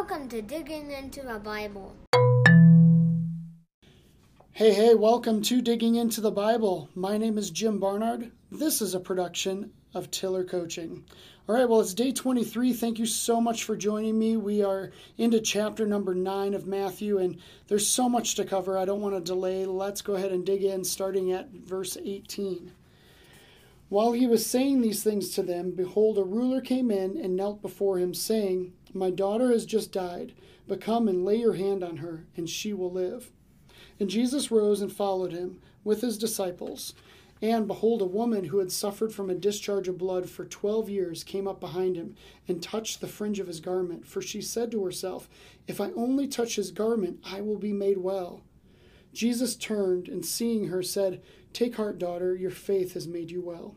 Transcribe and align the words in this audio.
Welcome 0.00 0.30
to 0.30 0.40
Digging 0.40 0.92
into 0.92 1.20
the 1.20 1.38
Bible. 1.38 1.94
Hey, 4.52 4.72
hey, 4.72 4.94
welcome 4.94 5.42
to 5.42 5.60
Digging 5.60 5.96
into 5.96 6.22
the 6.22 6.30
Bible. 6.30 6.88
My 6.94 7.18
name 7.18 7.36
is 7.36 7.50
Jim 7.50 7.78
Barnard. 7.78 8.32
This 8.50 8.80
is 8.80 8.94
a 8.94 8.98
production 8.98 9.72
of 9.92 10.10
Tiller 10.10 10.42
Coaching. 10.42 11.04
All 11.46 11.54
right, 11.54 11.68
well, 11.68 11.82
it's 11.82 11.92
day 11.92 12.12
23. 12.12 12.72
Thank 12.72 12.98
you 12.98 13.04
so 13.04 13.42
much 13.42 13.64
for 13.64 13.76
joining 13.76 14.18
me. 14.18 14.38
We 14.38 14.64
are 14.64 14.90
into 15.18 15.38
chapter 15.38 15.86
number 15.86 16.14
9 16.14 16.54
of 16.54 16.66
Matthew, 16.66 17.18
and 17.18 17.36
there's 17.68 17.86
so 17.86 18.08
much 18.08 18.36
to 18.36 18.46
cover. 18.46 18.78
I 18.78 18.86
don't 18.86 19.02
want 19.02 19.16
to 19.16 19.20
delay. 19.20 19.66
Let's 19.66 20.00
go 20.00 20.14
ahead 20.14 20.32
and 20.32 20.46
dig 20.46 20.64
in, 20.64 20.82
starting 20.82 21.30
at 21.32 21.50
verse 21.50 21.98
18. 22.02 22.72
While 23.90 24.12
he 24.12 24.26
was 24.26 24.46
saying 24.46 24.80
these 24.80 25.02
things 25.02 25.30
to 25.30 25.42
them, 25.42 25.72
behold, 25.72 26.16
a 26.16 26.24
ruler 26.24 26.62
came 26.62 26.90
in 26.90 27.18
and 27.18 27.36
knelt 27.36 27.60
before 27.60 27.98
him, 27.98 28.14
saying, 28.14 28.72
My 28.92 29.10
daughter 29.10 29.50
has 29.50 29.66
just 29.66 29.92
died, 29.92 30.34
but 30.66 30.80
come 30.80 31.08
and 31.08 31.24
lay 31.24 31.36
your 31.36 31.54
hand 31.54 31.82
on 31.82 31.98
her, 31.98 32.26
and 32.36 32.48
she 32.48 32.72
will 32.72 32.90
live. 32.90 33.30
And 33.98 34.08
Jesus 34.08 34.50
rose 34.50 34.80
and 34.80 34.92
followed 34.92 35.32
him 35.32 35.60
with 35.84 36.00
his 36.00 36.18
disciples. 36.18 36.94
And 37.42 37.66
behold, 37.66 38.02
a 38.02 38.06
woman 38.06 38.44
who 38.44 38.58
had 38.58 38.70
suffered 38.70 39.14
from 39.14 39.30
a 39.30 39.34
discharge 39.34 39.88
of 39.88 39.96
blood 39.96 40.28
for 40.28 40.44
twelve 40.44 40.90
years 40.90 41.24
came 41.24 41.48
up 41.48 41.58
behind 41.58 41.96
him 41.96 42.14
and 42.46 42.62
touched 42.62 43.00
the 43.00 43.08
fringe 43.08 43.38
of 43.38 43.46
his 43.46 43.60
garment. 43.60 44.06
For 44.06 44.20
she 44.20 44.42
said 44.42 44.70
to 44.72 44.84
herself, 44.84 45.28
If 45.66 45.80
I 45.80 45.90
only 45.92 46.28
touch 46.28 46.56
his 46.56 46.70
garment, 46.70 47.18
I 47.24 47.40
will 47.40 47.58
be 47.58 47.72
made 47.72 47.98
well. 47.98 48.42
Jesus 49.12 49.56
turned 49.56 50.06
and 50.08 50.24
seeing 50.24 50.68
her 50.68 50.82
said, 50.82 51.22
Take 51.52 51.76
heart, 51.76 51.98
daughter, 51.98 52.34
your 52.34 52.50
faith 52.50 52.94
has 52.94 53.08
made 53.08 53.30
you 53.30 53.40
well. 53.40 53.74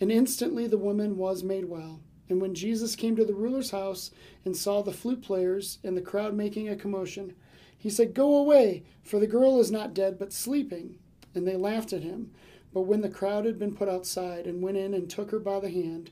And 0.00 0.12
instantly 0.12 0.66
the 0.66 0.78
woman 0.78 1.16
was 1.16 1.42
made 1.42 1.64
well. 1.64 2.00
And 2.28 2.40
when 2.40 2.54
Jesus 2.54 2.96
came 2.96 3.16
to 3.16 3.24
the 3.24 3.34
ruler's 3.34 3.70
house 3.70 4.10
and 4.44 4.56
saw 4.56 4.82
the 4.82 4.92
flute 4.92 5.22
players 5.22 5.78
and 5.82 5.96
the 5.96 6.02
crowd 6.02 6.34
making 6.34 6.68
a 6.68 6.76
commotion, 6.76 7.34
he 7.76 7.88
said, 7.90 8.14
Go 8.14 8.36
away, 8.36 8.82
for 9.02 9.18
the 9.18 9.26
girl 9.26 9.60
is 9.60 9.70
not 9.70 9.94
dead, 9.94 10.18
but 10.18 10.32
sleeping. 10.32 10.98
And 11.34 11.46
they 11.46 11.56
laughed 11.56 11.92
at 11.92 12.02
him. 12.02 12.32
But 12.72 12.82
when 12.82 13.00
the 13.00 13.08
crowd 13.08 13.46
had 13.46 13.58
been 13.58 13.74
put 13.74 13.88
outside, 13.88 14.46
and 14.46 14.62
went 14.62 14.76
in 14.76 14.92
and 14.92 15.08
took 15.08 15.30
her 15.30 15.38
by 15.38 15.60
the 15.60 15.70
hand, 15.70 16.10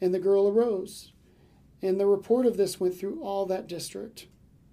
and 0.00 0.12
the 0.12 0.18
girl 0.18 0.48
arose. 0.48 1.12
And 1.80 1.98
the 1.98 2.06
report 2.06 2.46
of 2.46 2.56
this 2.56 2.80
went 2.80 2.98
through 2.98 3.22
all 3.22 3.46
that 3.46 3.66
district. 3.66 4.26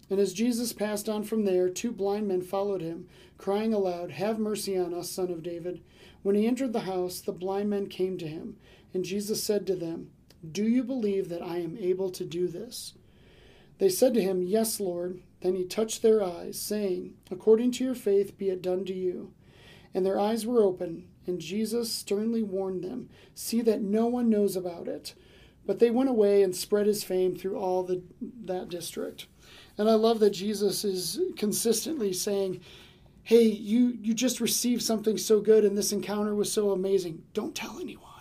And 0.10 0.20
as 0.20 0.34
Jesus 0.34 0.74
passed 0.74 1.08
on 1.08 1.24
from 1.24 1.46
there, 1.46 1.70
two 1.70 1.92
blind 1.92 2.28
men 2.28 2.42
followed 2.42 2.82
him, 2.82 3.08
crying 3.38 3.74
aloud, 3.74 4.12
Have 4.12 4.38
mercy 4.38 4.78
on 4.78 4.94
us, 4.94 5.10
son 5.10 5.32
of 5.32 5.44
David. 5.44 5.82
When 6.24 6.36
he 6.36 6.46
entered 6.46 6.74
the 6.74 6.82
house, 6.82 7.20
the 7.22 7.32
blind 7.32 7.70
men 7.70 7.88
came 7.88 8.18
to 8.18 8.28
him, 8.28 8.58
and 8.94 9.06
Jesus 9.06 9.44
said 9.44 9.66
to 9.68 9.76
them, 9.76 10.12
Do 10.52 10.68
you 10.68 10.84
believe 10.84 11.30
that 11.30 11.42
I 11.42 11.58
am 11.58 11.78
able 11.78 12.10
to 12.12 12.26
do 12.26 12.48
this? 12.48 12.94
They 13.78 13.90
said 13.90 14.14
to 14.14 14.22
him, 14.22 14.44
Yes, 14.44 14.80
Lord. 14.80 15.22
Then 15.42 15.56
he 15.56 15.66
touched 15.66 16.02
their 16.02 16.24
eyes, 16.24 16.60
saying, 16.60 17.16
According 17.30 17.72
to 17.74 17.84
your 17.84 17.96
faith 17.96 18.38
be 18.38 18.50
it 18.50 18.62
done 18.62 18.86
to 18.86 18.94
you. 18.94 19.34
And 19.94 20.06
their 20.06 20.20
eyes 20.20 20.46
were 20.46 20.64
open, 20.64 21.08
and 21.28 21.40
Jesus 21.40 21.92
sternly 21.92 22.42
warned 22.42 22.84
them, 22.84 23.10
See 23.36 23.62
that 23.62 23.82
no 23.82 24.08
one 24.08 24.30
knows 24.30 24.56
about 24.56 24.88
it. 24.88 25.14
But 25.66 25.80
they 25.80 25.92
went 25.92 26.10
away 26.10 26.44
and 26.44 26.56
spread 26.56 26.88
his 26.88 27.04
fame 27.04 27.36
through 27.36 27.58
all 27.58 27.84
the, 27.84 28.02
that 28.46 28.70
district. 28.70 29.28
And 29.78 29.90
I 29.90 29.94
love 29.94 30.20
that 30.20 30.32
Jesus 30.32 30.84
is 30.84 31.20
consistently 31.38 32.14
saying, 32.14 32.62
Hey, 33.24 33.44
you, 33.44 33.98
you 34.02 34.14
just 34.14 34.42
received 34.42 34.82
something 34.82 35.18
so 35.18 35.40
good, 35.40 35.64
and 35.64 35.78
this 35.78 35.94
encounter 35.94 36.36
was 36.36 36.52
so 36.52 36.72
amazing. 36.72 37.24
Don't 37.34 37.56
tell 37.56 37.80
anyone. 37.80 38.13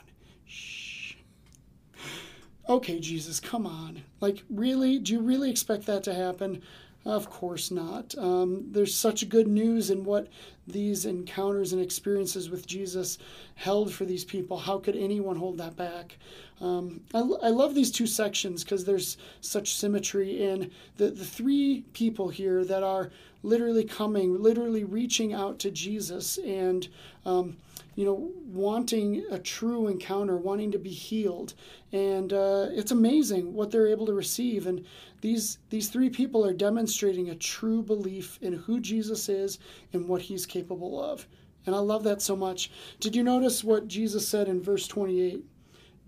Okay, 2.73 3.01
Jesus, 3.01 3.39
come 3.39 3.67
on. 3.67 4.03
Like, 4.23 4.45
really? 4.49 4.99
Do 4.99 5.13
you 5.13 5.21
really 5.21 5.51
expect 5.51 5.85
that 5.85 6.03
to 6.05 6.15
happen? 6.15 6.63
Of 7.05 7.29
course 7.29 7.71
not. 7.71 8.17
Um, 8.17 8.69
there's 8.71 8.95
such 8.95 9.29
good 9.29 9.47
news 9.47 9.91
in 9.91 10.05
what 10.05 10.29
these 10.67 11.07
encounters 11.07 11.73
and 11.73 11.83
experiences 11.83 12.51
with 12.51 12.67
Jesus 12.67 13.19
held 13.57 13.93
for 13.93 14.05
these 14.05 14.25
people. 14.25 14.57
How 14.59 14.79
could 14.79 14.97
anyone 14.97 15.37
hold 15.37 15.59
that 15.59 15.77
back? 15.77 16.17
Um, 16.61 17.01
I, 17.13 17.19
I 17.19 17.49
love 17.49 17.75
these 17.75 17.91
two 17.91 18.07
sections 18.07 18.63
because 18.63 18.85
there's 18.85 19.17
such 19.41 19.75
symmetry 19.75 20.43
in 20.43 20.71
the, 20.97 21.11
the 21.11 21.25
three 21.25 21.85
people 21.93 22.29
here 22.29 22.65
that 22.65 22.85
are 22.85 23.11
literally 23.43 23.85
coming, 23.85 24.41
literally 24.41 24.85
reaching 24.85 25.35
out 25.35 25.59
to 25.59 25.71
Jesus 25.73 26.39
and, 26.39 26.87
um, 27.27 27.57
you 27.97 28.05
know, 28.05 28.31
wanting 28.47 29.25
a 29.31 29.39
true 29.39 29.89
encounter, 29.89 30.37
wanting 30.37 30.71
to 30.71 30.79
be 30.79 30.91
healed. 30.91 31.55
And 31.91 32.33
uh, 32.33 32.69
it's 32.71 32.93
amazing 32.93 33.53
what 33.53 33.71
they're 33.71 33.89
able 33.89 34.07
to 34.07 34.15
receive. 34.15 34.69
And 34.69 34.85
these, 35.21 35.59
these 35.71 35.89
three 35.89 36.09
people 36.09 36.47
are 36.47 36.53
demonstrating 36.53 37.31
a 37.31 37.35
true 37.35 37.83
belief 37.83 38.39
in 38.41 38.53
who 38.53 38.81
Jesus 38.81 39.29
is 39.29 39.59
and 39.93 40.09
what 40.09 40.23
he's 40.23 40.47
capable 40.53 41.03
of. 41.03 41.27
And 41.65 41.75
I 41.75 41.79
love 41.79 42.05
that 42.05 42.21
so 42.21 42.37
much. 42.37 42.71
Did 43.01 43.17
you 43.17 43.23
notice 43.23 43.65
what 43.65 43.89
Jesus 43.89 44.29
said 44.29 44.49
in 44.49 44.63
verse 44.63 44.87
28? 44.87 45.45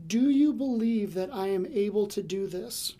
Do 0.06 0.28
you 0.28 0.52
believe 0.52 1.14
that 1.14 1.32
I 1.32 1.48
am 1.48 1.66
able 1.66 2.06
to 2.08 2.22
do 2.22 2.46
this? 2.46 2.94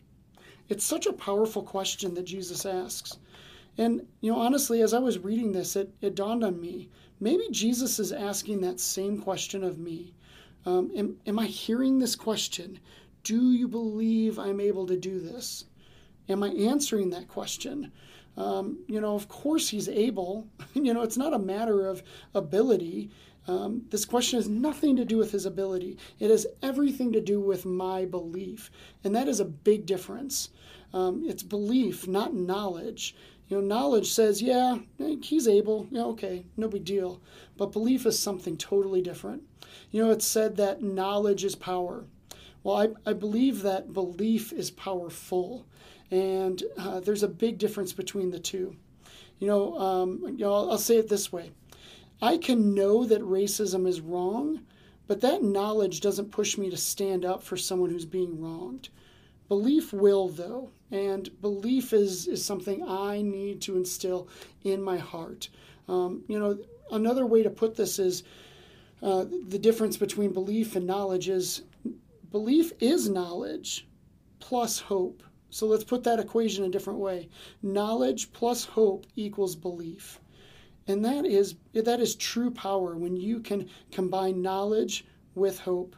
It's 0.69 0.85
such 0.85 1.07
a 1.07 1.13
powerful 1.13 1.63
question 1.63 2.15
that 2.15 2.25
Jesus 2.25 2.65
asks. 2.65 3.19
And, 3.77 4.07
you 4.21 4.33
know, 4.33 4.39
honestly, 4.39 4.81
as 4.81 4.95
I 4.95 5.01
was 5.01 5.19
reading 5.19 5.53
this, 5.53 5.77
it, 5.77 5.93
it 6.01 6.15
dawned 6.15 6.45
on 6.45 6.61
me 6.61 6.89
maybe 7.21 7.49
Jesus 7.51 7.99
is 7.99 8.13
asking 8.13 8.61
that 8.61 8.81
same 8.81 9.21
question 9.21 9.65
of 9.65 9.79
me. 9.79 10.15
Um, 10.67 10.91
am, 10.97 11.17
am 11.27 11.39
I 11.39 11.47
hearing 11.47 11.99
this 11.99 12.17
question? 12.17 12.79
Do 13.23 13.53
you 13.53 13.69
believe 13.69 14.39
I'm 14.39 14.61
able 14.61 14.87
to 14.87 14.97
do 14.97 15.21
this? 15.21 15.65
Am 16.29 16.43
I 16.43 16.49
answering 16.49 17.11
that 17.11 17.29
question? 17.29 17.93
Um, 18.37 18.79
you 18.89 19.01
know, 19.01 19.15
of 19.15 19.29
course 19.29 19.69
he's 19.69 19.89
able. 19.89 20.49
you 20.75 20.93
know, 20.95 21.03
it's 21.03 21.17
not 21.17 21.35
a 21.35 21.39
matter 21.39 21.87
of 21.87 22.03
ability. 22.35 23.11
Um, 23.47 23.83
this 23.91 24.05
question 24.05 24.39
has 24.39 24.49
nothing 24.49 24.97
to 24.97 25.05
do 25.05 25.19
with 25.19 25.33
his 25.33 25.45
ability. 25.47 25.99
It 26.19 26.31
has 26.31 26.47
everything 26.63 27.13
to 27.13 27.21
do 27.21 27.41
with 27.41 27.67
my 27.67 28.07
belief. 28.07 28.71
And 29.05 29.15
that 29.15 29.29
is 29.29 29.39
a 29.39 29.45
big 29.45 29.87
difference. 29.87 30.49
Um, 30.95 31.25
it's 31.27 31.43
belief, 31.43 32.09
not 32.09 32.35
knowledge. 32.35 33.15
You 33.49 33.61
know, 33.61 33.67
knowledge 33.67 34.11
says, 34.11 34.41
yeah, 34.41 34.79
he's 35.21 35.47
able. 35.47 35.87
Yeah, 35.91 36.05
okay, 36.05 36.47
no 36.57 36.69
big 36.69 36.85
deal. 36.85 37.21
But 37.57 37.73
belief 37.73 38.07
is 38.07 38.19
something 38.19 38.57
totally 38.57 39.03
different. 39.03 39.43
You 39.91 40.05
know, 40.05 40.11
it's 40.11 40.27
said 40.27 40.57
that 40.57 40.83
knowledge 40.83 41.45
is 41.45 41.55
power. 41.55 42.07
Well, 42.63 42.77
I, 42.79 43.11
I 43.11 43.13
believe 43.13 43.63
that 43.63 43.93
belief 43.93 44.53
is 44.53 44.71
powerful. 44.71 45.67
And 46.15 46.63
uh, 46.79 47.01
there's 47.01 47.25
a 47.25 47.29
big 47.29 47.59
difference 47.59 47.93
between 47.93 48.31
the 48.31 48.39
two. 48.39 48.77
You 49.41 49.49
know, 49.49 49.77
um, 49.79 50.21
you 50.25 50.45
know 50.45 50.55
I'll, 50.55 50.71
I'll 50.71 50.79
say 50.79 50.97
it 50.97 51.09
this 51.09 51.33
way 51.33 51.51
I 52.23 52.39
can 52.39 52.73
know 52.73 53.05
that 53.05 53.21
racism 53.23 53.89
is 53.89 54.01
wrong, 54.01 54.61
but 55.09 55.21
that 55.23 55.43
knowledge 55.43 56.01
doesn't 56.01 56.31
push 56.31 56.57
me 56.57 56.71
to 56.71 56.77
stand 56.77 57.25
up 57.25 57.43
for 57.43 57.57
someone 57.57 57.91
who's 57.91 58.05
being 58.05 58.41
wronged. 58.41 58.91
Belief 59.49 59.93
will, 59.93 60.29
though, 60.29 60.71
and 60.93 61.29
belief 61.41 61.93
is, 61.93 62.29
is 62.29 62.45
something 62.45 62.89
I 62.89 63.21
need 63.21 63.61
to 63.63 63.77
instill 63.77 64.29
in 64.63 64.81
my 64.81 64.97
heart. 64.97 65.49
Um, 65.89 66.23
you 66.29 66.39
know, 66.39 66.57
another 66.93 67.27
way 67.27 67.43
to 67.43 67.51
put 67.51 67.75
this 67.75 67.99
is 67.99 68.23
uh, 69.03 69.25
the 69.49 69.59
difference 69.59 69.97
between 69.97 70.33
belief 70.33 70.77
and 70.77 70.87
knowledge 70.87 71.29
is 71.29 71.63
belief 72.31 72.73
is 72.79 73.09
knowledge 73.09 73.87
plus 74.39 74.79
hope. 74.79 75.25
So 75.55 75.69
let's 75.69 75.85
put 75.85 76.03
that 76.03 76.19
equation 76.19 76.65
a 76.65 76.69
different 76.69 76.99
way. 76.99 77.29
Knowledge 77.63 78.33
plus 78.33 78.65
hope 78.65 79.07
equals 79.15 79.55
belief. 79.55 80.19
And 80.89 81.05
that 81.05 81.25
is 81.25 81.55
that 81.75 82.01
is 82.01 82.17
true 82.17 82.51
power 82.51 82.97
when 82.97 83.15
you 83.17 83.39
can 83.39 83.69
combine 83.93 84.43
knowledge 84.43 85.07
with 85.37 85.61
hope. 85.61 85.95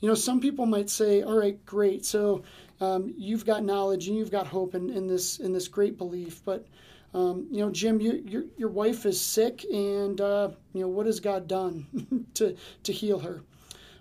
You 0.00 0.08
know, 0.10 0.14
some 0.14 0.38
people 0.38 0.66
might 0.66 0.90
say, 0.90 1.22
"All 1.22 1.38
right, 1.38 1.64
great. 1.64 2.04
So 2.04 2.42
um, 2.78 3.14
you've 3.16 3.46
got 3.46 3.64
knowledge 3.64 4.06
and 4.06 4.18
you've 4.18 4.30
got 4.30 4.46
hope 4.46 4.74
in, 4.74 4.90
in 4.90 5.06
this 5.06 5.38
in 5.38 5.54
this 5.54 5.66
great 5.66 5.96
belief, 5.96 6.44
but 6.44 6.66
um, 7.14 7.46
you 7.50 7.64
know, 7.64 7.70
Jim, 7.70 8.02
you, 8.02 8.22
your 8.26 8.44
your 8.58 8.68
wife 8.68 9.06
is 9.06 9.18
sick, 9.18 9.64
and 9.72 10.20
uh, 10.20 10.50
you 10.74 10.82
know 10.82 10.88
what 10.88 11.06
has 11.06 11.20
God 11.20 11.48
done 11.48 12.26
to 12.34 12.54
to 12.82 12.92
heal 12.92 13.20
her?" 13.20 13.40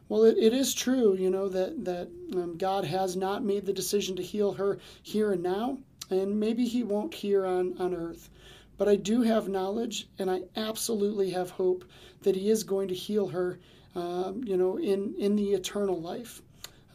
Well, 0.09 0.23
it, 0.23 0.37
it 0.37 0.53
is 0.53 0.73
true, 0.73 1.15
you 1.15 1.29
know, 1.29 1.47
that 1.49 1.85
that 1.85 2.09
um, 2.33 2.57
God 2.57 2.83
has 2.83 3.15
not 3.15 3.43
made 3.43 3.65
the 3.65 3.73
decision 3.73 4.15
to 4.17 4.23
heal 4.23 4.51
her 4.53 4.79
here 5.01 5.31
and 5.31 5.43
now, 5.43 5.77
and 6.09 6.39
maybe 6.39 6.65
He 6.65 6.83
won't 6.83 7.13
here 7.13 7.45
on 7.45 7.77
on 7.77 7.93
earth. 7.93 8.29
But 8.79 8.87
I 8.87 8.95
do 8.95 9.21
have 9.21 9.49
knowledge, 9.49 10.07
and 10.17 10.31
I 10.31 10.43
absolutely 10.55 11.29
have 11.31 11.51
hope 11.51 11.83
that 12.21 12.35
He 12.35 12.49
is 12.49 12.63
going 12.63 12.87
to 12.87 12.95
heal 12.95 13.27
her, 13.27 13.59
um, 13.93 14.41
you 14.45 14.57
know, 14.57 14.77
in, 14.77 15.13
in 15.17 15.35
the 15.35 15.53
eternal 15.53 15.99
life. 15.99 16.41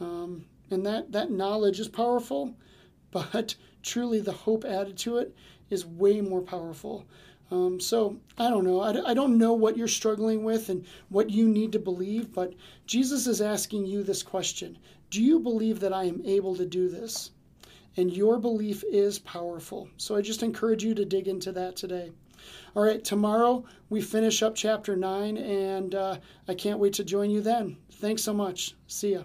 Um, 0.00 0.46
and 0.70 0.84
that, 0.86 1.12
that 1.12 1.30
knowledge 1.30 1.78
is 1.80 1.88
powerful, 1.88 2.56
but 3.10 3.54
truly 3.82 4.20
the 4.20 4.32
hope 4.32 4.64
added 4.64 4.96
to 4.98 5.18
it 5.18 5.34
is 5.70 5.84
way 5.84 6.22
more 6.22 6.40
powerful. 6.40 7.04
Um, 7.50 7.78
so 7.78 8.16
I 8.38 8.48
don't 8.50 8.64
know. 8.64 8.80
I, 8.80 9.10
I 9.10 9.14
don't 9.14 9.38
know 9.38 9.52
what 9.52 9.76
you're 9.76 9.88
struggling 9.88 10.44
with 10.44 10.68
and 10.68 10.86
what 11.08 11.30
you 11.30 11.48
need 11.48 11.72
to 11.72 11.78
believe, 11.78 12.32
but 12.32 12.54
Jesus 12.86 13.26
is 13.26 13.40
asking 13.40 13.86
you 13.86 14.02
this 14.02 14.22
question 14.22 14.78
Do 15.10 15.22
you 15.22 15.38
believe 15.38 15.80
that 15.80 15.92
I 15.92 16.04
am 16.04 16.22
able 16.24 16.56
to 16.56 16.66
do 16.66 16.88
this? 16.88 17.30
and 17.96 18.16
your 18.16 18.38
belief 18.38 18.84
is 18.90 19.18
powerful. 19.18 19.88
So 19.96 20.16
I 20.16 20.20
just 20.20 20.42
encourage 20.42 20.84
you 20.84 20.94
to 20.94 21.04
dig 21.04 21.28
into 21.28 21.52
that 21.52 21.76
today. 21.76 22.12
All 22.74 22.82
right, 22.82 23.02
tomorrow 23.04 23.64
we 23.88 24.00
finish 24.00 24.42
up 24.42 24.54
chapter 24.54 24.96
9, 24.96 25.36
and 25.36 25.94
uh, 25.94 26.16
I 26.48 26.54
can't 26.54 26.80
wait 26.80 26.94
to 26.94 27.04
join 27.04 27.30
you 27.30 27.40
then. 27.40 27.76
Thanks 27.92 28.22
so 28.22 28.34
much. 28.34 28.74
See 28.86 29.12
ya. 29.12 29.22